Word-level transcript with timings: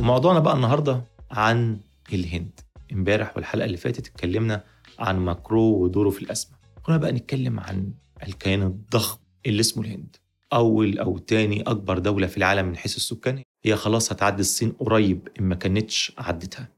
وموضوعنا 0.00 0.38
بقى 0.40 0.54
النهارده 0.54 1.04
عن 1.30 1.80
الهند. 2.12 2.60
امبارح 2.92 3.36
والحلقة 3.36 3.64
اللي 3.64 3.76
فاتت 3.76 4.06
اتكلمنا 4.06 4.64
عن 4.98 5.18
ماكرو 5.18 5.82
ودوره 5.82 6.10
في 6.10 6.22
الأزمة. 6.22 6.56
هنا 6.88 6.96
بقى 6.96 7.12
نتكلم 7.12 7.60
عن 7.60 7.92
الكيان 8.22 8.62
الضخم 8.62 9.18
اللي 9.46 9.60
اسمه 9.60 9.84
الهند. 9.84 10.16
أول 10.52 10.98
أو 10.98 11.18
تاني 11.18 11.62
أكبر 11.62 11.98
دولة 11.98 12.26
في 12.26 12.36
العالم 12.36 12.66
من 12.66 12.76
حيث 12.76 12.96
السكان. 12.96 13.42
هي 13.64 13.76
خلاص 13.76 14.12
هتعدي 14.12 14.40
الصين 14.40 14.72
قريب 14.72 15.28
إن 15.40 15.44
ما 15.44 15.54
كانتش 15.54 16.12
عدتها. 16.18 16.68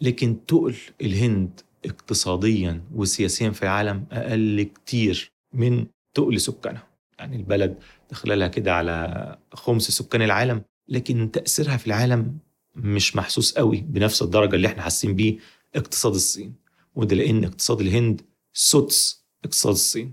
لكن 0.00 0.46
تقل 0.46 0.76
الهند 1.00 1.60
اقتصاديا 1.84 2.84
وسياسيا 2.94 3.50
في 3.50 3.62
العالم 3.62 4.06
أقل 4.12 4.62
كتير 4.62 5.30
من 5.52 5.86
تقل 6.14 6.40
سكانها. 6.40 6.86
يعني 7.18 7.36
البلد 7.36 7.78
داخله 8.10 8.46
كده 8.46 8.74
على 8.74 9.38
خمس 9.52 9.82
سكان 9.82 10.22
العالم. 10.22 10.62
لكن 10.88 11.30
تأثيرها 11.30 11.76
في 11.76 11.86
العالم 11.86 12.38
مش 12.76 13.16
محسوس 13.16 13.54
قوي 13.54 13.80
بنفس 13.80 14.22
الدرجة 14.22 14.56
اللي 14.56 14.66
إحنا 14.68 14.82
حاسين 14.82 15.14
بيه 15.14 15.38
اقتصاد 15.74 16.14
الصين. 16.14 16.54
وده 16.94 17.16
لأن 17.16 17.44
اقتصاد 17.44 17.80
الهند 17.80 18.20
سدس 18.52 19.24
اقتصاد 19.44 19.72
الصين. 19.72 20.12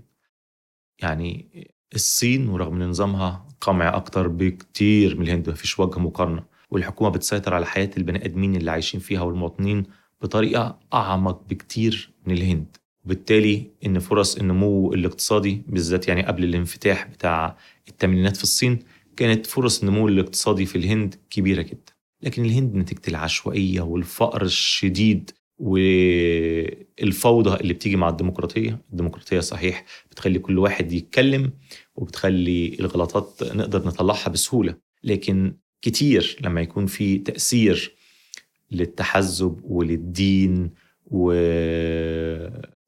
يعني 0.98 1.48
الصين 1.94 2.48
ورغم 2.48 2.82
نظامها 2.82 3.48
قمعي 3.60 3.88
أكتر 3.88 4.28
بكتير 4.28 5.16
من 5.16 5.22
الهند 5.22 5.50
مفيش 5.50 5.78
وجه 5.80 5.98
مقارنة. 5.98 6.44
والحكومة 6.70 7.10
بتسيطر 7.10 7.54
على 7.54 7.66
حياة 7.66 7.90
البني 7.96 8.24
آدمين 8.24 8.56
اللي 8.56 8.70
عايشين 8.70 9.00
فيها 9.00 9.20
والمواطنين 9.22 9.84
بطريقة 10.22 10.78
أعمق 10.94 11.42
بكتير 11.48 12.12
من 12.26 12.34
الهند. 12.34 12.76
وبالتالي 13.04 13.70
إن 13.86 13.98
فرص 13.98 14.36
النمو 14.36 14.92
الاقتصادي 14.94 15.62
بالذات 15.66 16.08
يعني 16.08 16.22
قبل 16.26 16.44
الانفتاح 16.44 17.06
بتاع 17.06 17.56
الثمانينات 17.88 18.36
في 18.36 18.42
الصين 18.42 18.78
كانت 19.16 19.46
فرص 19.46 19.80
النمو 19.80 20.08
الاقتصادي 20.08 20.66
في 20.66 20.78
الهند 20.78 21.14
كبيرة 21.30 21.62
جدا. 21.62 21.92
لكن 22.22 22.44
الهند 22.44 22.74
نتيجة 22.74 23.00
العشوائية 23.08 23.80
والفقر 23.80 24.42
الشديد 24.42 25.30
والفوضى 25.58 27.60
اللي 27.60 27.74
بتيجي 27.74 27.96
مع 27.96 28.08
الديمقراطية. 28.08 28.82
الديمقراطية 28.92 29.40
صحيح 29.40 29.84
بتخلي 30.10 30.38
كل 30.38 30.58
واحد 30.58 30.92
يتكلم 30.92 31.52
وبتخلي 31.94 32.76
الغلطات 32.80 33.42
نقدر 33.42 33.86
نطلعها 33.86 34.28
بسهولة. 34.28 34.74
لكن 35.04 35.56
كتير 35.82 36.36
لما 36.40 36.60
يكون 36.60 36.86
في 36.86 37.18
تأثير 37.18 37.96
للتحزب 38.70 39.60
وللدين 39.64 40.70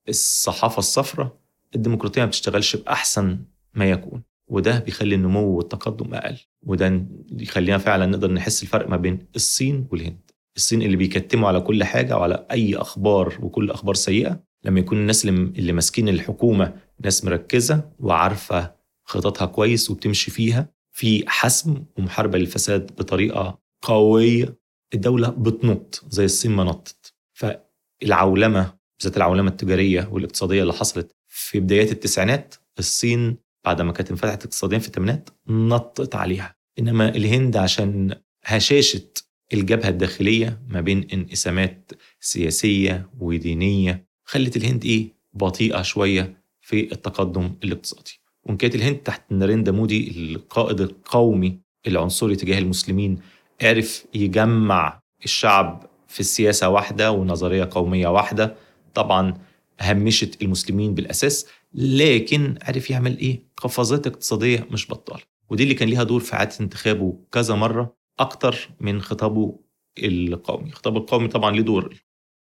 والصحافة 0.08 0.78
الصفراء 0.78 1.36
الديمقراطية 1.74 2.20
ما 2.20 2.26
بتشتغلش 2.26 2.76
بأحسن 2.76 3.38
ما 3.74 3.90
يكون. 3.90 4.22
وده 4.48 4.78
بيخلي 4.78 5.14
النمو 5.14 5.56
والتقدم 5.56 6.14
أقل 6.14 6.36
وده 6.62 7.06
يخلينا 7.32 7.78
فعلا 7.78 8.06
نقدر 8.06 8.32
نحس 8.32 8.62
الفرق 8.62 8.88
ما 8.88 8.96
بين 8.96 9.26
الصين 9.36 9.88
والهند. 9.92 10.30
الصين 10.56 10.82
اللي 10.82 10.96
بيكتموا 10.96 11.48
على 11.48 11.60
كل 11.60 11.84
حاجة 11.84 12.16
وعلى 12.16 12.46
أي 12.50 12.76
أخبار 12.76 13.38
وكل 13.42 13.70
أخبار 13.70 13.94
سيئة 13.94 14.40
لما 14.64 14.80
يكون 14.80 14.98
الناس 14.98 15.24
اللي 15.24 15.72
ماسكين 15.72 16.08
الحكومة 16.08 16.74
ناس 17.04 17.24
مركزة 17.24 17.90
وعارفة 17.98 18.74
خططها 19.04 19.46
كويس 19.46 19.90
وبتمشي 19.90 20.30
فيها 20.30 20.68
في 20.92 21.24
حسم 21.26 21.84
ومحاربة 21.98 22.38
للفساد 22.38 22.86
بطريقة 22.86 23.58
قوية 23.82 24.58
الدولة 24.94 25.28
بتنط 25.28 26.04
زي 26.08 26.24
الصين 26.24 26.50
ما 26.50 26.64
نطت. 26.64 27.14
فالعولمة 27.32 28.74
بالذات 28.98 29.16
العولمة 29.16 29.50
التجارية 29.50 30.08
والاقتصادية 30.12 30.62
اللي 30.62 30.72
حصلت 30.72 31.16
في 31.28 31.60
بدايات 31.60 31.92
التسعينات 31.92 32.54
الصين 32.78 33.36
بعد 33.64 33.82
ما 33.82 33.92
كانت 33.92 34.10
انفتحت 34.10 34.44
اقتصاديا 34.44 34.78
في 34.78 34.86
الثمانينات 34.86 35.30
نطت 35.48 36.14
عليها. 36.14 36.56
إنما 36.78 37.08
الهند 37.08 37.56
عشان 37.56 38.14
هشاشة 38.44 39.02
الجبهة 39.54 39.88
الداخلية 39.88 40.60
ما 40.68 40.80
بين 40.80 41.08
انقسامات 41.12 41.92
سياسية 42.20 43.08
ودينية 43.20 44.04
خلت 44.24 44.56
الهند 44.56 44.84
إيه؟ 44.84 45.08
بطيئة 45.32 45.82
شوية 45.82 46.42
في 46.60 46.92
التقدم 46.92 47.54
الاقتصادي. 47.64 48.20
وإن 48.44 48.56
كانت 48.56 48.74
الهند 48.74 48.96
تحت 48.96 49.32
ناريندا 49.32 49.72
مودي 49.72 50.10
القائد 50.34 50.80
القومي 50.80 51.58
العنصري 51.86 52.36
تجاه 52.36 52.58
المسلمين 52.58 53.18
عرف 53.62 54.04
يجمع 54.14 55.00
الشعب 55.24 55.86
في 56.08 56.20
السياسة 56.20 56.68
واحدة 56.68 57.12
ونظرية 57.12 57.68
قومية 57.72 58.08
واحدة 58.08 58.54
طبعا 58.94 59.34
همشت 59.80 60.42
المسلمين 60.42 60.94
بالأساس. 60.94 61.46
لكن 61.74 62.58
عرف 62.62 62.90
يعمل 62.90 63.18
إيه؟ 63.18 63.42
قفزات 63.56 64.06
اقتصادية 64.06 64.66
مش 64.70 64.90
بطاله 64.90 65.22
ودي 65.50 65.62
اللي 65.62 65.74
كان 65.74 65.88
ليها 65.88 66.02
دور 66.02 66.20
في 66.20 66.34
إعادة 66.34 66.52
انتخابه 66.60 67.18
كذا 67.32 67.54
مرة 67.54 67.96
أكتر 68.18 68.70
من 68.80 69.02
خطابه 69.02 69.58
القومي. 69.98 70.68
الخطاب 70.68 70.96
القومي 70.96 71.28
طبعا 71.28 71.50
ليه 71.50 71.62
دور. 71.62 71.94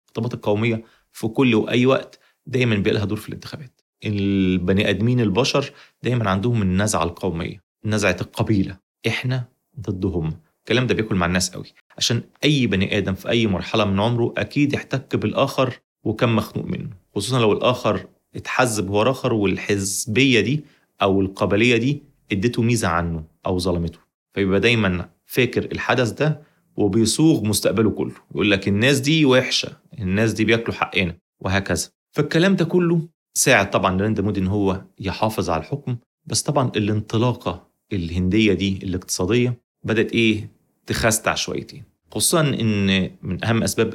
الخطابات 0.04 0.34
القومية 0.34 0.84
في 1.12 1.28
كل 1.28 1.54
وأي 1.54 1.86
وقت 1.86 2.18
دايما 2.46 2.74
بيبقى 2.74 2.92
لها 2.92 3.04
دور 3.04 3.18
في 3.18 3.28
الانتخابات. 3.28 3.80
البني 4.04 4.90
آدمين 4.90 5.20
البشر 5.20 5.72
دايما 6.02 6.30
عندهم 6.30 6.62
النزعة 6.62 7.02
القومية 7.04 7.64
نزعه 7.84 8.16
القبيلة. 8.20 8.78
إحنا 9.06 9.48
ضدهم. 9.80 10.40
الكلام 10.58 10.86
ده 10.86 10.94
بياكل 10.94 11.14
مع 11.14 11.26
الناس 11.26 11.50
قوي. 11.50 11.72
عشان 11.96 12.22
أي 12.44 12.66
بني 12.66 12.98
آدم 12.98 13.14
في 13.14 13.28
أي 13.28 13.46
مرحلة 13.46 13.84
من 13.84 14.00
عمره 14.00 14.34
أكيد 14.36 14.74
احتك 14.74 15.16
بالآخر 15.16 15.80
وكان 16.04 16.28
مخنوق 16.28 16.64
منه. 16.66 16.90
خصوصا 17.14 17.38
لو 17.40 17.52
الآخر 17.52 18.06
اتحزب 18.36 18.90
هو 18.90 19.02
آخر 19.02 19.32
والحزبية 19.32 20.40
دي 20.40 20.64
أو 21.02 21.20
القبلية 21.20 21.76
دي 21.76 22.02
اديته 22.32 22.62
ميزة 22.62 22.88
عنه 22.88 23.24
أو 23.46 23.58
ظلمته. 23.58 23.98
فيبقى 24.34 24.60
دايما 24.60 25.08
فاكر 25.26 25.64
الحدث 25.64 26.10
ده 26.10 26.40
وبيصوغ 26.76 27.44
مستقبله 27.44 27.90
كله. 27.90 28.12
يقول 28.30 28.50
لك 28.50 28.68
الناس 28.68 29.00
دي 29.00 29.24
وحشة 29.24 29.68
الناس 29.98 30.32
دي 30.32 30.44
بياكلوا 30.44 30.74
حقنا 30.76 31.14
وهكذا. 31.40 31.88
فالكلام 32.12 32.56
ده 32.56 32.64
كله 32.64 33.00
ساعد 33.34 33.70
طبعا 33.70 33.96
ناريندا 33.96 34.22
مودي 34.22 34.40
إن 34.40 34.46
هو 34.46 34.82
يحافظ 35.00 35.50
على 35.50 35.60
الحكم. 35.60 35.96
بس 36.26 36.42
طبعا 36.42 36.70
الانطلاقة 36.76 37.68
الهندية 37.92 38.52
دي 38.52 38.78
الاقتصادية 38.82 39.58
بدأت 39.84 40.12
إيه؟ 40.12 40.50
تخستع 40.86 41.34
شويتين. 41.34 41.82
خصوصا 42.10 42.40
إن 42.40 43.10
من 43.22 43.44
أهم 43.44 43.62
أسباب 43.62 43.94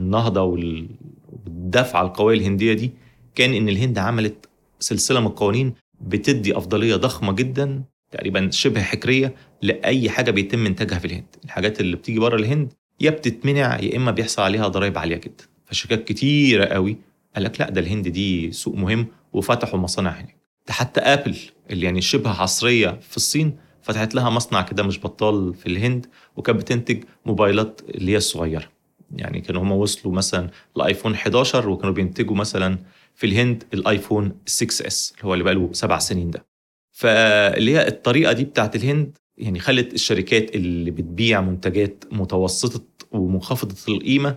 النهضة 0.00 0.42
والدفعه 0.42 2.02
القويه 2.02 2.36
الهندية 2.38 2.72
دي 2.72 2.90
كان 3.34 3.54
إن 3.54 3.68
الهند 3.68 3.98
عملت 3.98 4.48
سلسلة 4.80 5.20
من 5.20 5.26
القوانين 5.26 5.74
بتدي 6.00 6.56
أفضلية 6.56 6.96
ضخمة 6.96 7.32
جدا 7.32 7.82
تقريبا 8.10 8.50
شبه 8.50 8.82
حكرية 8.82 9.34
لأي 9.62 10.10
حاجة 10.10 10.30
بيتم 10.30 10.66
إنتاجها 10.66 10.98
في 10.98 11.04
الهند. 11.04 11.36
الحاجات 11.44 11.80
اللي 11.80 11.96
بتيجي 11.96 12.18
بره 12.18 12.36
الهند 12.36 12.72
يا 13.00 13.10
بتتمنع 13.10 13.80
يا 13.80 13.96
إما 13.96 14.10
بيحصل 14.10 14.42
عليها 14.42 14.68
ضرائب 14.68 14.98
عالية 14.98 15.16
جدا. 15.16 15.44
فشركات 15.66 16.04
كتيرة 16.04 16.64
قوي 16.64 16.96
قال 17.34 17.44
لك 17.44 17.60
لا 17.60 17.70
ده 17.70 17.80
الهند 17.80 18.08
دي 18.08 18.52
سوق 18.52 18.74
مهم 18.74 19.06
وفتحوا 19.32 19.78
مصانع 19.78 20.10
هناك. 20.10 20.36
ده 20.66 20.72
حتى 20.72 21.00
آبل 21.00 21.36
اللي 21.70 21.86
يعني 21.86 22.00
شبه 22.00 22.30
عصرية 22.30 22.98
في 23.10 23.16
الصين 23.16 23.56
فتحت 23.82 24.14
لها 24.14 24.30
مصنع 24.30 24.62
كده 24.62 24.82
مش 24.82 24.98
بطال 25.00 25.54
في 25.54 25.66
الهند 25.66 26.06
وكانت 26.36 26.58
بتنتج 26.60 27.04
موبايلات 27.26 27.80
اللي 27.88 28.12
هي 28.12 28.16
الصغيرة. 28.16 28.68
يعني 29.16 29.40
كانوا 29.40 29.62
هم 29.62 29.72
وصلوا 29.72 30.14
مثلا 30.14 30.50
ل 30.76 30.81
iPhone 30.81 31.14
11 31.14 31.68
وكانوا 31.68 31.94
بينتجوا 31.94 32.36
مثلا 32.36 32.78
في 33.14 33.26
الهند 33.26 33.64
ال 33.74 33.82
iPhone 33.82 34.32
6 34.46 34.86
S 34.86 35.12
اللي 35.16 35.24
هو 35.28 35.32
اللي 35.32 35.44
بقى 35.44 35.54
له 35.54 35.68
سبع 35.72 35.98
سنين 35.98 36.30
ده. 36.30 36.46
فاللي 36.90 37.76
هي 37.76 37.88
الطريقة 37.88 38.32
دي 38.32 38.44
بتاعت 38.44 38.76
الهند 38.76 39.18
يعني 39.36 39.58
خلت 39.60 39.94
الشركات 39.94 40.54
اللي 40.54 40.90
بتبيع 40.90 41.40
منتجات 41.40 42.04
متوسطة 42.12 42.84
ومنخفضة 43.12 43.76
القيمة 43.88 44.36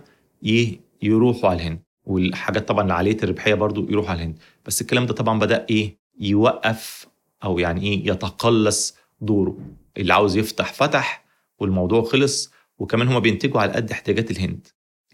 يروحوا 1.02 1.50
على 1.50 1.56
الهند. 1.62 1.80
والحاجات 2.04 2.68
طبعا 2.68 2.92
عاليه 2.92 3.16
الربحية 3.22 3.54
برضو 3.54 3.90
يروحوا 3.90 4.10
على 4.10 4.18
الهند. 4.18 4.38
بس 4.66 4.80
الكلام 4.80 5.06
ده 5.06 5.14
طبعا 5.14 5.38
بدأ 5.38 5.66
إيه؟ 5.70 5.98
يوقف 6.20 7.06
أو 7.44 7.58
يعني 7.58 7.82
إيه؟ 7.82 8.10
يتقلص 8.10 8.96
دوره. 9.20 9.58
اللي 9.96 10.14
عاوز 10.14 10.36
يفتح 10.36 10.72
فتح 10.72 11.24
والموضوع 11.58 12.02
خلص. 12.04 12.50
وكمان 12.78 13.08
هما 13.08 13.18
بينتجوا 13.18 13.60
على 13.60 13.72
قد 13.72 13.90
احتياجات 13.90 14.30
الهند. 14.30 14.66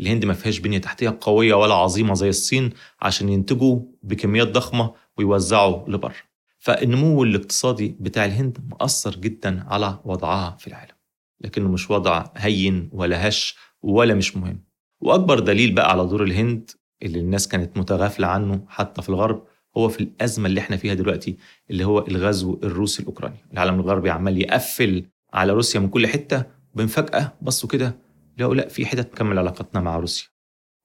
الهند 0.02 0.24
ما 0.24 0.34
فيهاش 0.34 0.58
بنية 0.58 0.78
تحتية 0.78 1.18
قوية 1.20 1.54
ولا 1.54 1.74
عظيمة 1.74 2.14
زي 2.14 2.28
الصين 2.28 2.70
عشان 3.02 3.28
ينتجوا 3.28 3.80
بكميات 4.02 4.48
ضخمة 4.48 4.94
ويوزعوا 5.18 5.88
لبره 5.88 6.14
فالنمو 6.58 7.22
الاقتصادي 7.24 7.96
بتاع 8.00 8.24
الهند 8.24 8.58
مؤثر 8.70 9.16
جدا 9.16 9.64
على 9.68 9.98
وضعها 10.04 10.56
في 10.60 10.66
العالم. 10.66 10.94
لكنه 11.40 11.68
مش 11.68 11.90
وضع 11.90 12.24
هين 12.36 12.90
ولا 12.92 13.28
هش 13.28 13.56
ولا 13.82 14.14
مش 14.14 14.36
مهم. 14.36 14.64
وأكبر 15.00 15.38
دليل 15.38 15.72
بقى 15.74 15.90
على 15.90 16.06
دور 16.06 16.22
الهند 16.22 16.70
اللي 17.02 17.20
الناس 17.20 17.48
كانت 17.48 17.76
متغافلة 17.78 18.26
عنه 18.26 18.64
حتى 18.68 19.02
في 19.02 19.08
الغرب 19.08 19.44
هو 19.76 19.88
في 19.88 20.00
الأزمة 20.00 20.46
اللي 20.46 20.60
إحنا 20.60 20.76
فيها 20.76 20.94
دلوقتي 20.94 21.36
اللي 21.70 21.84
هو 21.84 21.98
الغزو 22.08 22.60
الروسي 22.62 23.02
الأوكراني. 23.02 23.36
العالم 23.52 23.80
الغربي 23.80 24.10
عمال 24.10 24.38
يقفل 24.42 25.04
على 25.32 25.52
روسيا 25.52 25.80
من 25.80 25.88
كل 25.88 26.06
حتة. 26.06 26.44
وبين 26.74 26.86
فجاه 26.86 27.32
بصوا 27.42 27.68
كده 27.68 27.96
لقوا 28.38 28.54
لا 28.54 28.68
في 28.68 28.86
حتت 28.86 29.12
تكمل 29.12 29.38
علاقتنا 29.38 29.80
مع 29.80 29.96
روسيا. 29.96 30.28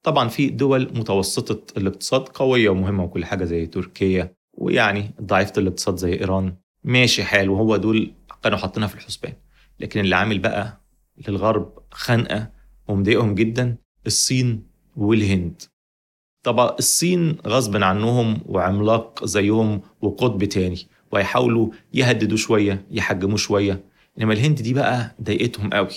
طبعا 0.02 0.28
في 0.28 0.50
دول 0.50 0.82
متوسطة 0.82 1.78
الاقتصاد 1.78 2.28
قوية 2.28 2.68
ومهمة 2.68 3.04
وكل 3.04 3.24
حاجة 3.24 3.44
زي 3.44 3.66
تركيا 3.66 4.34
ويعني 4.54 5.10
ضعيفة 5.22 5.52
الاقتصاد 5.58 5.96
زي 5.96 6.12
إيران. 6.12 6.56
ماشي 6.84 7.24
حال 7.24 7.50
وهو 7.50 7.76
دول 7.76 8.12
كانوا 8.42 8.58
حاطينها 8.58 8.88
في 8.88 8.94
الحسبان. 8.94 9.32
لكن 9.80 10.00
اللي 10.00 10.16
عامل 10.16 10.38
بقى 10.38 10.80
للغرب 11.28 11.78
خانقه 11.90 12.50
ومضايقهم 12.88 13.34
جدا 13.34 13.76
الصين 14.06 14.66
والهند. 14.96 15.62
طبعا 16.42 16.76
الصين 16.78 17.36
غصب 17.46 17.76
عنهم 17.82 18.40
وعملاق 18.46 19.24
زيهم 19.24 19.80
وقطب 20.02 20.44
تاني 20.44 20.86
وهيحاولوا 21.12 21.70
يهددوا 21.94 22.36
شوية 22.36 22.86
يحجموا 22.90 23.36
شوية. 23.36 23.84
إنما 24.18 24.32
الهند 24.32 24.62
دي 24.62 24.74
بقى 24.74 25.16
ضايقتهم 25.22 25.70
قوي. 25.70 25.88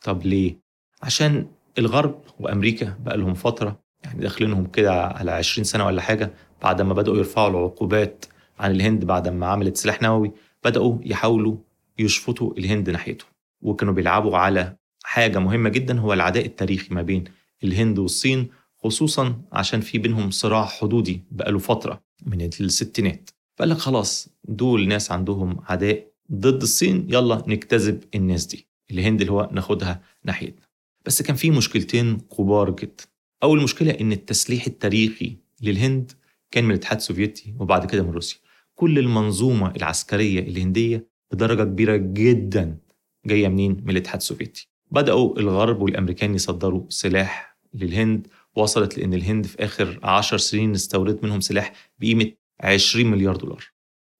طب 0.00 0.26
ليه؟ 0.26 0.61
عشان 1.02 1.46
الغرب 1.78 2.20
وأمريكا 2.40 2.96
بقى 3.04 3.16
لهم 3.16 3.34
فترة 3.34 3.80
يعني 4.04 4.20
داخلينهم 4.20 4.66
كده 4.66 5.02
على 5.06 5.30
20 5.30 5.64
سنة 5.64 5.86
ولا 5.86 6.02
حاجة 6.02 6.32
بعد 6.62 6.82
ما 6.82 6.94
بدأوا 6.94 7.16
يرفعوا 7.16 7.50
العقوبات 7.50 8.24
عن 8.58 8.70
الهند 8.70 9.04
بعد 9.04 9.28
ما 9.28 9.46
عملت 9.46 9.76
سلاح 9.76 10.02
نووي 10.02 10.32
بدأوا 10.64 10.98
يحاولوا 11.02 11.56
يشفطوا 11.98 12.54
الهند 12.58 12.90
ناحيته 12.90 13.24
وكانوا 13.62 13.94
بيلعبوا 13.94 14.36
على 14.36 14.76
حاجة 15.04 15.38
مهمة 15.38 15.68
جدا 15.68 16.00
هو 16.00 16.12
العداء 16.12 16.46
التاريخي 16.46 16.94
ما 16.94 17.02
بين 17.02 17.24
الهند 17.64 17.98
والصين 17.98 18.48
خصوصا 18.84 19.40
عشان 19.52 19.80
في 19.80 19.98
بينهم 19.98 20.30
صراع 20.30 20.64
حدودي 20.64 21.24
بقاله 21.30 21.58
فترة 21.58 22.00
من 22.26 22.42
الستينات. 22.60 23.30
فقال 23.56 23.68
لك 23.70 23.76
خلاص 23.76 24.28
دول 24.44 24.88
ناس 24.88 25.12
عندهم 25.12 25.56
عداء 25.68 26.06
ضد 26.32 26.62
الصين 26.62 27.06
يلا 27.08 27.42
نجتذب 27.46 28.04
الناس 28.14 28.46
دي. 28.46 28.66
الهند 28.90 29.20
اللي 29.20 29.32
هو 29.32 29.48
ناخدها 29.52 30.02
ناحيتنا. 30.24 30.62
بس 31.06 31.22
كان 31.22 31.36
في 31.36 31.50
مشكلتين 31.50 32.18
كبار 32.18 32.70
جدا. 32.70 33.04
أول 33.42 33.62
مشكلة 33.62 33.90
إن 33.90 34.12
التسليح 34.12 34.66
التاريخي 34.66 35.36
للهند 35.62 36.12
كان 36.50 36.64
من 36.64 36.70
الاتحاد 36.70 36.98
السوفيتي 36.98 37.54
وبعد 37.58 37.86
كده 37.90 38.02
من 38.02 38.10
روسيا. 38.10 38.38
كل 38.74 38.98
المنظومة 38.98 39.70
العسكرية 39.76 40.40
الهندية 40.40 41.08
بدرجة 41.32 41.62
كبيرة 41.64 41.96
جدا 41.96 42.78
جاية 43.26 43.48
منين؟ 43.48 43.80
من 43.84 43.90
الاتحاد 43.90 44.16
السوفيتي. 44.20 44.68
بدأوا 44.90 45.38
الغرب 45.38 45.82
والأمريكان 45.82 46.34
يصدروا 46.34 46.84
سلاح 46.88 47.56
للهند. 47.74 48.26
وصلت 48.56 48.98
لأن 48.98 49.14
الهند 49.14 49.46
في 49.46 49.64
آخر 49.64 50.00
عشر 50.02 50.38
سنين 50.38 50.74
استوردت 50.74 51.24
منهم 51.24 51.40
سلاح 51.40 51.72
بقيمة 51.98 52.32
20 52.60 53.06
مليار 53.06 53.36
دولار. 53.36 53.64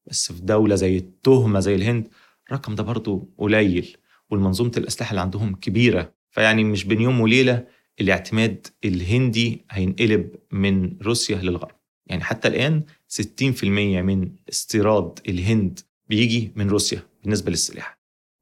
بس 0.07 0.33
في 0.33 0.43
دولة 0.43 0.75
زي 0.75 0.97
التهمة 0.97 1.61
زي 1.61 1.75
الهند 1.75 2.09
الرقم 2.49 2.75
ده 2.75 2.83
برضه 2.83 3.29
قليل. 3.39 3.97
والمنظومة 4.31 4.73
الأسلحة 4.77 5.11
اللي 5.11 5.21
عندهم 5.21 5.55
كبيرة. 5.55 6.15
فيعني 6.33 6.65
مش 6.65 6.85
بين 6.85 7.01
يوم 7.01 7.21
وليلة 7.21 7.65
الاعتماد 8.01 8.67
الهندي 8.85 9.65
هينقلب 9.71 10.31
من 10.53 10.97
روسيا 11.03 11.37
للغرب. 11.37 11.77
يعني 12.07 12.25
حتى 12.25 12.49
الآن 12.49 12.83
60% 13.09 13.65
من 13.65 14.33
استيراد 14.51 15.19
الهند 15.29 15.81
بيجي 16.09 16.53
من 16.57 16.71
روسيا 16.71 17.03
بالنسبة 17.23 17.51
للسلاح. 17.51 17.99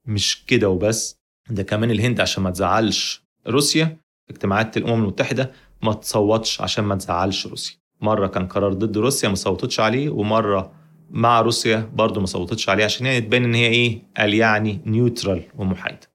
مش 0.06 0.44
كده 0.46 0.69
وبس 0.69 1.20
ده 1.50 1.62
كمان 1.62 1.90
الهند 1.90 2.20
عشان 2.20 2.42
ما 2.42 2.50
تزعلش 2.50 3.22
روسيا 3.46 3.96
اجتماعات 4.31 4.76
الأمم 4.76 5.02
المتحدة 5.02 5.52
ما 5.82 5.92
تصوتش 5.92 6.60
عشان 6.60 6.84
ما 6.84 6.94
تزعلش 6.96 7.46
روسيا. 7.46 7.76
مرة 8.00 8.26
كان 8.26 8.46
قرار 8.48 8.72
ضد 8.72 8.98
روسيا 8.98 9.28
ما 9.28 9.34
صوتتش 9.34 9.81
عليه 9.81 10.08
ومرة 10.10 10.72
مع 11.10 11.40
روسيا 11.40 11.90
برضه 11.94 12.20
ما 12.20 12.26
صوتتش 12.26 12.69
عليه 12.69 12.84
عشان 12.84 13.06
يعني 13.06 13.20
تبان 13.20 13.44
إن 13.44 13.54
هي 13.54 13.66
إيه؟ 13.66 14.02
قال 14.16 14.34
يعني 14.34 14.81
نيوترال 14.87 15.42
ومحايدة. 15.56 16.10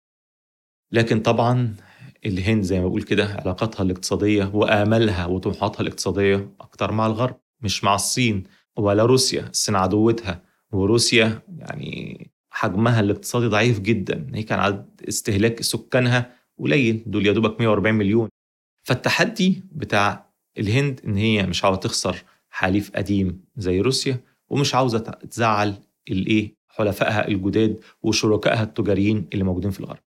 لكن 0.96 1.20
طبعا 1.20 1.76
الهند 2.26 2.64
زي 2.64 2.80
ما 2.80 2.88
بقول 2.88 3.02
كده 3.04 3.26
علاقاتها 3.26 3.84
الاقتصادية 3.84 4.52
واملها 4.54 5.26
وطموحاتها 5.26 5.82
الاقتصادية 5.82 6.50
أكتر 6.62 6.92
مع 6.92 7.06
الغرب 7.08 7.36
مش 7.62 7.84
مع 7.84 7.96
الصين 7.96 8.44
ولا 8.78 9.06
روسيا 9.06 9.50
الصين 9.50 9.76
عدوتها 9.76 10.42
وروسيا 10.72 11.42
يعني 11.58 12.32
حجمها 12.50 13.00
الاقتصادي 13.00 13.48
ضعيف 13.48 13.80
جدا 13.80 14.28
هي 14.34 14.44
كان 14.44 14.60
عدد 14.60 14.86
استهلاك 15.08 15.62
سكانها 15.62 16.36
قليل 16.60 17.04
دول 17.08 17.26
يا 17.28 17.32
دوبك 17.32 17.60
140 17.62 17.96
مليون. 17.96 18.30
فالتحدي 18.84 19.64
بتاع 19.72 20.30
الهند 20.58 21.02
إن 21.06 21.18
هي 21.18 21.44
مش 21.46 21.64
عاوزة 21.66 21.80
تخسر 21.80 22.24
حليف 22.50 22.92
قديم 22.96 23.44
زي 23.58 23.82
روسيا 23.82 24.20
ومش 24.50 24.76
عاوزة 24.76 25.00
تزعل 25.00 25.74
الإيه 26.12 26.56
حلفائها 26.70 27.28
الجداد 27.28 27.80
وشركائها 28.04 28.64
التجاريين 28.64 29.28
اللي 29.34 29.44
موجودين 29.44 29.72
في 29.72 29.80
الغرب. 29.80 30.05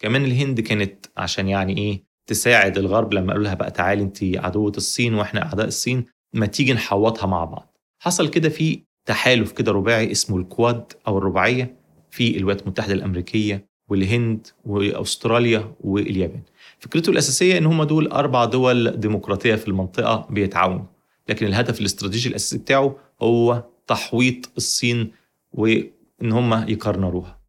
كمان 0.00 0.24
الهند 0.24 0.60
كانت 0.60 1.06
عشان 1.16 1.48
يعني 1.48 1.78
إيه 1.78 2.02
تساعد 2.26 2.78
الغرب 2.78 3.14
لما 3.14 3.32
قالوا 3.32 3.44
لها 3.44 3.54
بقى 3.54 3.70
تعالي 3.70 4.02
انت 4.02 4.18
عدوة 4.22 4.72
الصين 4.76 5.14
وإحنا 5.14 5.46
أعداء 5.46 5.66
الصين 5.66 6.04
ما 6.34 6.46
تيجي 6.46 6.72
نحوطها 6.72 7.26
مع 7.26 7.44
بعض. 7.44 7.76
حصل 7.98 8.28
كده 8.28 8.48
في 8.48 8.82
تحالف 9.06 9.52
كده 9.52 9.72
رباعي 9.72 10.10
اسمه 10.12 10.36
الكواد 10.36 10.92
أو 11.06 11.18
الرباعية 11.18 11.76
في 12.10 12.36
الولايات 12.36 12.62
المتحدة 12.62 12.92
الأمريكية 12.94 13.66
والهند 13.88 14.46
وأستراليا 14.64 15.74
واليابان. 15.80 16.42
فكرته 16.78 17.10
الأساسية 17.10 17.58
إن 17.58 17.66
هم 17.66 17.82
دول 17.82 18.08
أربع 18.08 18.44
دول 18.44 19.00
ديمقراطية 19.00 19.54
في 19.54 19.68
المنطقة 19.68 20.26
بيتعاونوا. 20.30 20.84
لكن 21.28 21.46
الهدف 21.46 21.80
الاستراتيجي 21.80 22.28
الأساسي 22.28 22.58
بتاعه 22.58 22.96
هو 23.22 23.64
تحويط 23.86 24.50
الصين 24.56 25.12
وإن 25.52 26.32
هم 26.32 26.68
يكرنروها 26.68 27.39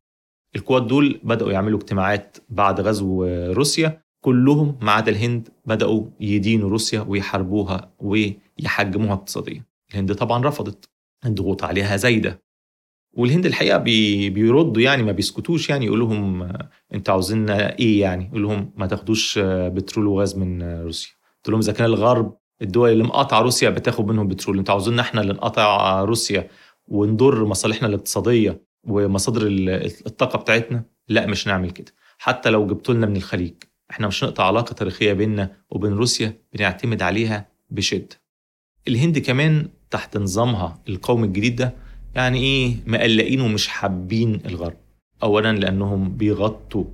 القوات 0.55 0.83
دول 0.83 1.19
بدأوا 1.23 1.51
يعملوا 1.51 1.79
اجتماعات 1.79 2.37
بعد 2.49 2.81
غزو 2.81 3.25
روسيا. 3.51 4.01
كلهم 4.23 4.77
ما 4.81 4.91
عدا 4.91 5.11
الهند 5.11 5.49
بدأوا 5.65 6.05
يدينوا 6.19 6.69
روسيا 6.69 7.01
ويحاربوها 7.01 7.93
ويحجموها 7.99 9.13
اقتصاديا. 9.13 9.65
الهند 9.91 10.15
طبعا 10.15 10.45
رفضت 10.45 10.89
الضغوط 11.25 11.63
عليها 11.63 11.97
زايدة. 11.97 12.43
والهند 13.13 13.45
الحقيقة 13.45 13.77
بي 13.77 14.29
بيردوا 14.29 14.81
يعني 14.81 15.03
ما 15.03 15.11
بيسكتوش 15.11 15.69
يعني 15.69 15.85
يقول 15.85 15.99
لهم 15.99 16.53
أنتوا 16.93 17.13
عاوزين 17.13 17.49
إيه 17.49 18.01
يعني؟ 18.01 18.25
يقول 18.25 18.43
لهم 18.43 18.73
ما 18.75 18.87
تاخدوش 18.87 19.39
بترول 19.43 20.07
وغاز 20.07 20.37
من 20.37 20.63
روسيا. 20.81 21.11
قلت 21.37 21.49
لهم 21.49 21.59
إذا 21.59 21.73
كان 21.73 21.85
الغرب 21.85 22.37
الدول 22.61 22.89
اللي 22.91 23.03
مقاطعة 23.03 23.41
روسيا 23.41 23.69
بتاخد 23.69 24.05
منهم 24.07 24.27
بترول 24.27 24.57
أنتوا 24.57 24.73
عاوزين 24.73 24.99
إحنا 24.99 25.21
اللي 25.21 25.33
نقاطع 25.33 26.01
روسيا 26.03 26.47
ونضر 26.87 27.45
مصالحنا 27.45 27.87
الاقتصادية. 27.87 28.70
ومصادر 28.83 29.41
الطاقة 30.05 30.39
بتاعتنا 30.39 30.83
لا 31.07 31.25
مش 31.25 31.47
نعمل 31.47 31.71
كده. 31.71 31.91
حتى 32.17 32.49
لو 32.49 32.67
جبتوا 32.67 32.93
لنا 32.93 33.05
من 33.05 33.15
الخليج 33.17 33.53
إحنا 33.91 34.07
مش 34.07 34.23
نقطع 34.23 34.43
علاقة 34.47 34.73
تاريخية 34.73 35.13
بيننا 35.13 35.51
وبين 35.69 35.93
روسيا 35.93 36.33
بنعتمد 36.53 37.01
عليها 37.01 37.47
بشدة. 37.69 38.21
الهند 38.87 39.17
كمان 39.19 39.67
تحت 39.91 40.17
نظامها 40.17 40.79
القومي 40.89 41.27
الجديد 41.27 41.55
ده 41.55 41.73
يعني 42.15 42.39
إيه 42.39 42.75
مقلقين 42.87 43.41
ومش 43.41 43.67
حابين 43.67 44.41
الغرب. 44.45 44.77
اولا 45.23 45.53
لأنهم 45.53 46.17
بيغطوا 46.17 46.85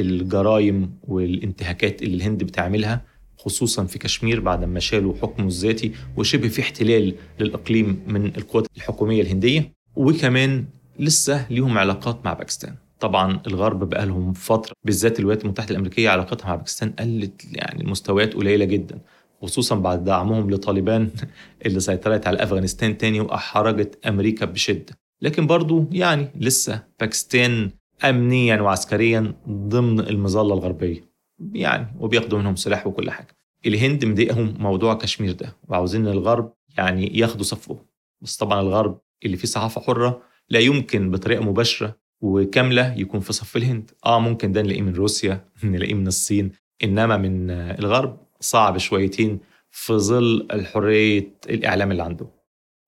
الجرائم 0.00 0.90
والانتهاكات 1.02 2.02
اللي 2.02 2.16
الهند 2.16 2.44
بتعملها 2.44 3.04
خصوصا 3.38 3.84
في 3.84 3.98
كشمير 3.98 4.40
بعد 4.40 4.64
ما 4.64 4.80
شالوا 4.80 5.14
حكمه 5.22 5.46
الذاتي 5.46 5.92
وشبه 6.16 6.48
في 6.48 6.62
احتلال 6.62 7.14
للإقليم 7.40 8.02
من 8.06 8.26
القوات 8.26 8.66
الحكومية 8.76 9.22
الهندية. 9.22 9.72
وكمان 9.96 10.64
لسه 10.98 11.46
ليهم 11.52 11.78
علاقات 11.78 12.24
مع 12.24 12.32
باكستان. 12.32 12.74
طبعا 13.00 13.40
الغرب 13.46 13.88
بقى 13.88 14.06
لهم 14.06 14.32
فترة 14.32 14.72
بالذات 14.84 15.20
الولايات 15.20 15.44
المتحدة 15.44 15.70
الأمريكية 15.70 16.10
علاقتها 16.10 16.46
مع 16.48 16.54
باكستان 16.54 16.90
قلت 16.90 17.44
يعني 17.52 17.82
المستويات 17.82 18.34
قليلة 18.34 18.64
جدا 18.64 18.98
خصوصا 19.42 19.74
بعد 19.74 20.04
دعمهم 20.04 20.50
لطالبان 20.50 21.10
اللي 21.66 21.80
سيطرت 21.80 22.26
على 22.26 22.42
أفغانستان 22.42 22.98
تاني 22.98 23.20
وأحرجت 23.20 24.06
أمريكا 24.06 24.46
بشدة. 24.46 24.98
لكن 25.22 25.46
برضو 25.46 25.84
يعني 25.92 26.28
لسه 26.34 26.84
باكستان 27.00 27.70
امنيا 28.04 28.60
وعسكريا 28.60 29.34
ضمن 29.48 30.00
المظلة 30.00 30.54
الغربية. 30.54 31.08
يعني 31.52 31.86
وبياخدوا 32.00 32.38
منهم 32.38 32.56
سلاح 32.56 32.86
وكل 32.86 33.10
حاجة. 33.10 33.38
الهند 33.66 34.04
مضايقهم 34.04 34.54
موضوع 34.58 34.94
كشمير 34.94 35.32
ده 35.32 35.56
وعاوزين 35.68 36.06
الغرب 36.08 36.52
يعني 36.78 37.18
ياخدوا 37.18 37.44
صفهم. 37.44 37.78
بس 38.20 38.36
طبعا 38.36 38.60
الغرب 38.60 39.00
اللي 39.24 39.36
فيه 39.36 39.48
صحافة 39.48 39.80
حرة 39.80 40.27
لا 40.50 40.58
يمكن 40.60 41.10
بطريقة 41.10 41.42
مباشرة 41.42 41.96
وكاملة 42.20 42.94
يكون 42.98 43.20
في 43.20 43.32
صف 43.32 43.56
الهند. 43.56 43.90
آه 44.06 44.20
ممكن 44.20 44.52
ده 44.52 44.62
نلاقيه 44.62 44.82
من 44.82 44.94
روسيا 44.94 45.48
نلاقيه 45.64 45.94
من 45.94 46.06
الصين. 46.06 46.52
إنما 46.84 47.16
من 47.16 47.50
الغرب 47.50 48.20
صعب 48.40 48.78
شويتين 48.78 49.40
في 49.70 49.92
ظل 49.92 50.48
الحرية 50.52 51.32
الإعلام 51.50 51.90
اللي 51.90 52.02
عنده. 52.02 52.26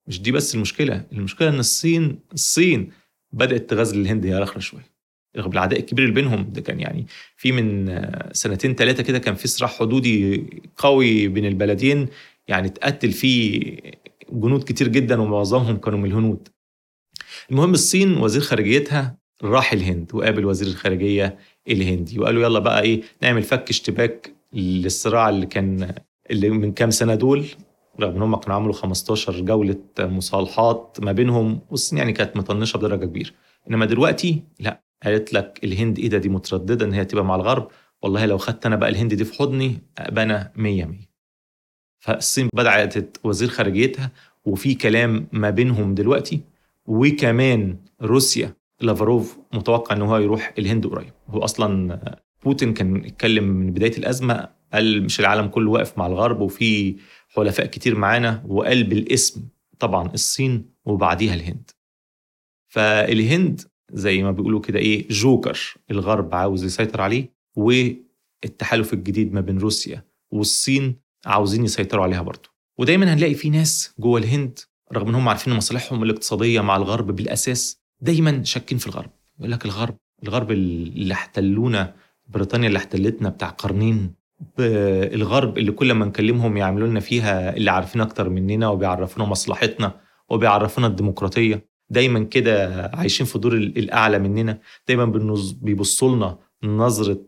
مش 0.06 0.22
دي 0.22 0.32
بس 0.32 0.54
المشكلة 0.54 1.06
المشكلة 1.12 1.48
إن 1.48 1.58
الصين 1.58 2.18
الصين 2.32 2.92
بدأت 3.32 3.70
تغزل 3.70 4.00
الهند 4.00 4.26
هي 4.26 4.38
رخره 4.38 4.58
شوية. 4.58 4.90
رغم 5.36 5.52
العداء 5.52 5.80
الكبير 5.80 6.04
اللي 6.04 6.14
بينهم 6.14 6.52
ده 6.52 6.60
كان 6.60 6.80
يعني 6.80 7.06
في 7.36 7.52
من 7.52 8.00
سنتين 8.32 8.74
ثلاثة 8.74 9.02
كده 9.02 9.18
كان 9.18 9.34
في 9.34 9.48
صراع 9.48 9.70
حدودي 9.70 10.46
قوي 10.76 11.28
بين 11.28 11.46
البلدين. 11.46 12.08
يعني 12.48 12.66
اتقتل 12.68 13.12
فيه 13.12 13.76
جنود 14.32 14.62
كتير 14.62 14.88
جدا 14.88 15.20
ومعظمهم 15.20 15.76
كانوا 15.76 15.98
من 15.98 16.10
الهنود. 16.10 16.48
المهم 17.50 17.72
الصين 17.72 18.16
وزير 18.16 18.42
خارجيتها 18.42 19.16
راح 19.42 19.72
الهند 19.72 20.14
وقابل 20.14 20.44
وزير 20.44 20.68
الخارجية 20.68 21.38
الهندي 21.68 22.18
وقالوا 22.18 22.42
يلا 22.42 22.58
بقى 22.58 22.82
إيه 22.82 23.02
نعمل 23.22 23.42
فك 23.42 23.70
اشتباك 23.70 24.34
للصراع 24.52 25.28
اللي 25.28 25.46
كان 25.46 25.94
اللي 26.30 26.50
من 26.50 26.72
كام 26.72 26.90
سنة 26.90 27.14
دول 27.14 27.46
رغم 28.00 28.16
إن 28.16 28.22
هم 28.22 28.36
كانوا 28.36 28.56
عملوا 28.56 28.72
15 28.72 29.40
جولة 29.40 29.76
مصالحات 29.98 30.96
ما 31.02 31.12
بينهم 31.12 31.60
والصين 31.70 31.98
يعني 31.98 32.12
كانت 32.12 32.36
مطنشة 32.36 32.76
بدرجة 32.76 33.04
كبيرة. 33.04 33.30
إنما 33.70 33.86
دلوقتي 33.86 34.42
لا 34.60 34.82
قالت 35.04 35.32
لك 35.32 35.60
الهند 35.64 35.98
إيه 35.98 36.08
ده 36.08 36.18
دي 36.18 36.28
مترددة 36.28 36.84
إن 36.86 36.92
هي 36.92 37.04
تبقى 37.04 37.24
مع 37.24 37.34
الغرب. 37.36 37.68
والله 38.02 38.26
لو 38.26 38.38
خدت 38.38 38.66
أنا 38.66 38.76
بقى 38.76 38.88
الهند 38.88 39.14
دي 39.14 39.24
في 39.24 39.34
حضني 39.38 39.78
أنا 39.98 40.52
100 40.56 40.84
100 40.84 40.98
فالصين 41.98 42.48
بدات 42.54 43.16
وزير 43.24 43.48
خارجيتها 43.48 44.10
وفي 44.44 44.74
كلام 44.74 45.26
ما 45.32 45.50
بينهم 45.50 45.94
دلوقتي 45.94 46.40
وكمان 46.90 47.76
روسيا 48.02 48.56
لافاروف 48.80 49.38
متوقع 49.54 49.96
إن 49.96 50.02
هو 50.02 50.16
يروح 50.18 50.54
الهند 50.58 50.86
قريب. 50.86 51.12
هو 51.28 51.38
أصلا 51.44 52.00
بوتين 52.44 52.74
كان 52.74 52.96
اتكلم 53.04 53.44
من 53.44 53.72
بداية 53.72 53.98
الأزمة 53.98 54.48
قال 54.72 55.02
مش 55.04 55.20
العالم 55.20 55.46
كله 55.46 55.70
واقف 55.70 55.98
مع 55.98 56.06
الغرب 56.06 56.40
وفي 56.40 56.96
حلفاء 57.28 57.66
كتير 57.66 57.94
معانا 57.98 58.44
وقال 58.48 58.84
بالاسم 58.84 59.48
طبعا 59.78 60.10
الصين 60.14 60.70
وبعديها 60.84 61.34
الهند. 61.34 61.70
فالهند 62.68 63.60
زي 63.92 64.22
ما 64.22 64.30
بيقولوا 64.30 64.60
كده 64.60 64.78
إيه 64.78 65.08
جوكر 65.08 65.74
الغرب 65.90 66.34
عاوز 66.34 66.64
يسيطر 66.64 67.00
عليه 67.00 67.34
والتحالف 67.56 68.92
الجديد 68.92 69.32
ما 69.32 69.40
بين 69.40 69.58
روسيا 69.58 70.04
والصين 70.30 70.96
عاوزين 71.26 71.64
يسيطروا 71.64 72.04
عليها 72.04 72.22
برضه. 72.22 72.48
ودايما 72.78 73.14
هنلاقي 73.14 73.34
في 73.34 73.50
ناس 73.50 73.94
جوه 73.98 74.18
الهند 74.20 74.58
رغم 74.92 75.08
ان 75.08 75.14
هم 75.14 75.28
عارفين 75.28 75.54
مصالحهم 75.54 76.02
الاقتصادية 76.02 76.60
مع 76.60 76.76
الغرب 76.76 77.16
بالأساس 77.16 77.80
دايما 78.00 78.44
شاكين 78.44 78.78
في 78.78 78.86
الغرب. 78.86 79.10
يقول 79.38 79.52
لك 79.52 79.64
الغرب 79.64 79.96
الغرب 80.22 80.50
اللي 80.50 81.14
احتلونا 81.14 81.94
بريطانيا 82.28 82.68
اللي 82.68 82.76
احتلتنا 82.76 83.28
بتاع 83.28 83.48
قرنين 83.48 84.14
الغرب 84.58 85.58
اللي 85.58 85.72
كل 85.72 85.92
ما 85.92 86.04
نكلمهم 86.06 86.56
يعملوا 86.56 86.88
لنا 86.88 87.00
فيها 87.00 87.56
اللي 87.56 87.70
عارفين 87.70 88.00
أكتر 88.00 88.28
مننا 88.28 88.68
وبيعرفونا 88.68 89.28
مصلحتنا 89.28 90.00
وبيعرفونا 90.28 90.86
الديمقراطية. 90.86 91.70
دايما 91.90 92.24
كده 92.24 92.84
عايشين 92.94 93.26
في 93.26 93.38
دور 93.38 93.54
الأعلى 93.54 94.18
مننا. 94.18 94.60
دايما 94.88 95.04
بيبصوا 95.62 96.16
لنا 96.16 96.38
نظرة 96.64 97.26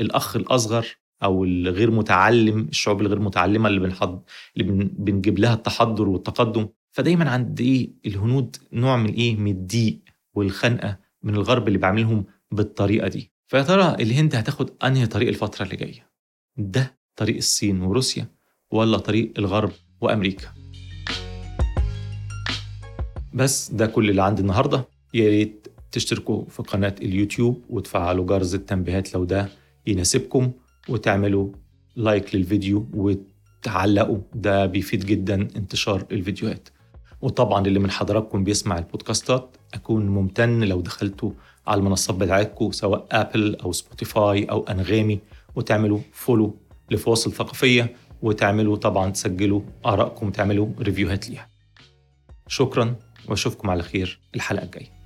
الأخ 0.00 0.36
الأصغر 0.36 0.86
أو 1.22 1.44
الغير 1.44 1.90
متعلم 1.90 2.60
الشعوب 2.60 3.00
الغير 3.00 3.20
متعلمة 3.20 3.68
اللي 3.68 3.80
بنحض 3.80 4.22
اللي 4.56 4.84
بنجيب 4.84 5.38
لها 5.38 5.54
التحضر 5.54 6.08
والتقدم. 6.08 6.68
فدايما 6.90 7.30
عند 7.30 7.60
إيه 7.60 7.90
الهنود 8.06 8.56
نوع 8.72 8.96
من 8.96 9.10
إيه؟ 9.12 9.36
من 9.36 9.50
الضيق 9.50 9.98
والخنقة 10.34 10.98
من 11.22 11.34
الغرب 11.34 11.68
اللي 11.68 11.78
بيعملهم 11.78 12.24
بالطريقة 12.50 13.08
دي. 13.08 13.32
فيا 13.46 13.62
ترى 13.62 13.94
الهند 14.00 14.34
هتاخد 14.34 14.70
أنهي 14.84 15.06
طريق 15.06 15.28
الفترة 15.28 15.64
اللي 15.64 15.76
جاية؟ 15.76 16.10
ده 16.56 16.98
طريق 17.16 17.36
الصين 17.36 17.82
وروسيا 17.82 18.28
ولا 18.70 18.98
طريق 18.98 19.32
الغرب 19.38 19.72
وأمريكا؟ 20.00 20.48
بس 23.34 23.70
ده 23.70 23.86
كل 23.86 24.10
اللي 24.10 24.22
عندي 24.22 24.42
النهارده. 24.42 24.88
يا 25.14 25.28
ريت 25.28 25.68
تشتركوا 25.92 26.44
في 26.48 26.62
قناة 26.62 26.94
اليوتيوب 27.02 27.64
وتفعلوا 27.70 28.26
جرس 28.26 28.54
التنبيهات 28.54 29.14
لو 29.14 29.24
ده 29.24 29.48
يناسبكم. 29.86 30.52
وتعملوا 30.88 31.48
لايك 31.96 32.34
للفيديو 32.34 32.86
وتعلقوا. 32.94 34.18
ده 34.34 34.66
بيفيد 34.66 35.06
جدا 35.06 35.34
انتشار 35.34 36.04
الفيديوهات. 36.12 36.68
وطبعا 37.22 37.66
اللي 37.66 37.78
من 37.78 37.90
حضراتكم 37.90 38.44
بيسمع 38.44 38.78
البودكاستات 38.78 39.56
أكون 39.74 40.06
ممتن 40.06 40.60
لو 40.60 40.80
دخلتوا 40.80 41.30
على 41.66 41.78
المنصات 41.78 42.16
بتاعتكم 42.16 42.72
سواء 42.72 43.06
ابل 43.10 43.56
أو 43.56 43.72
سبوتيفاي 43.72 44.44
أو 44.44 44.64
أنغامي 44.64 45.20
وتعملوا 45.56 46.00
follow 46.12 46.56
لفواصل 46.90 47.32
ثقافية 47.32 47.96
وتعملوا 48.22 48.76
طبعا 48.76 49.10
تسجلوا 49.10 49.60
آرائكم 49.86 50.26
وتعملوا 50.26 50.68
ريفيوهات 50.80 51.30
ليها. 51.30 51.48
شكرا 52.48 52.96
وأشوفكم 53.28 53.70
على 53.70 53.82
خير 53.82 54.20
الحلقة 54.34 54.64
الجاية. 54.64 55.03